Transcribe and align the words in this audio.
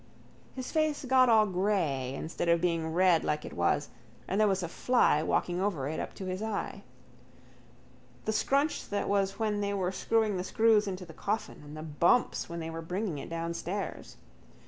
His 0.55 0.71
face 0.71 1.05
got 1.05 1.29
all 1.29 1.45
grey 1.45 2.15
instead 2.15 2.49
of 2.49 2.59
being 2.59 2.91
red 2.91 3.23
like 3.23 3.45
it 3.45 3.53
was 3.53 3.89
and 4.27 4.41
there 4.41 4.47
was 4.47 4.63
a 4.63 4.67
fly 4.67 5.21
walking 5.21 5.61
over 5.61 5.87
it 5.87 5.99
up 5.99 6.15
to 6.15 6.25
his 6.25 6.41
eye. 6.41 6.81
The 8.25 8.33
scrunch 8.33 8.89
that 8.89 9.07
was 9.07 9.37
when 9.37 9.61
they 9.61 9.75
were 9.75 9.91
screwing 9.91 10.37
the 10.37 10.43
screws 10.43 10.87
into 10.87 11.05
the 11.05 11.13
coffin: 11.13 11.61
and 11.63 11.77
the 11.77 11.83
bumps 11.83 12.49
when 12.49 12.59
they 12.61 12.71
were 12.71 12.81
bringing 12.81 13.19
it 13.19 13.29
downstairs. 13.29 14.17